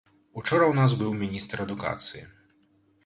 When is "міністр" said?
1.21-1.63